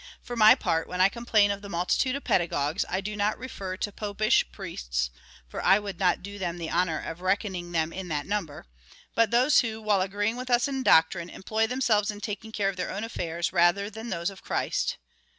For 0.23 0.35
my 0.35 0.55
part, 0.55 0.87
when 0.87 0.99
I 0.99 1.09
complain 1.09 1.51
of 1.51 1.61
the 1.61 1.69
multitude 1.69 2.15
oi 2.15 2.21
pedagogues, 2.21 2.83
I 2.89 3.01
do 3.01 3.15
not 3.15 3.37
refer 3.37 3.77
to 3.77 3.91
Popish 3.91 4.43
priests, 4.51 5.11
(for 5.47 5.63
I 5.63 5.77
would 5.77 5.99
not 5.99 6.23
do 6.23 6.39
them 6.39 6.57
the 6.57 6.71
honour 6.71 6.99
of 6.99 7.21
reckoning 7.21 7.71
them 7.71 7.93
in 7.93 8.07
that 8.07 8.25
number,) 8.25 8.65
but 9.13 9.29
those 9.29 9.59
who, 9.59 9.79
while 9.79 10.01
agreeing 10.01 10.37
with 10.37 10.49
us 10.49 10.67
in 10.67 10.81
doctrine, 10.81 11.29
employ 11.29 11.67
themselves 11.67 12.09
in 12.09 12.19
taking 12.19 12.51
care 12.51 12.69
of 12.69 12.77
their 12.77 12.89
own 12.89 13.03
affairs, 13.03 13.53
rather 13.53 13.91
than 13.91 14.09
those 14.09 14.31
of 14.31 14.41
Christ. 14.43 14.97